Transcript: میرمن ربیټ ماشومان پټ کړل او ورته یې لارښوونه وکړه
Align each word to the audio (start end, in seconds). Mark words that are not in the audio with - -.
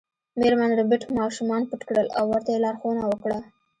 میرمن 0.39 0.71
ربیټ 0.79 1.03
ماشومان 1.19 1.61
پټ 1.69 1.81
کړل 1.89 2.07
او 2.17 2.25
ورته 2.31 2.49
یې 2.53 2.59
لارښوونه 2.63 3.03
وکړه 3.07 3.39